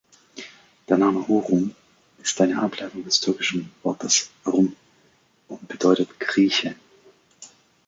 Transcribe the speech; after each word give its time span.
Der 0.89 0.97
Name 0.97 1.19
"Urum" 1.27 1.75
ist 2.23 2.41
eine 2.41 2.59
Ableitung 2.59 3.03
des 3.03 3.21
türkischen 3.21 3.71
Wortes 3.83 4.31
"Rum" 4.47 4.75
und 5.47 5.67
bedeutet 5.67 6.19
"Grieche". 6.19 6.75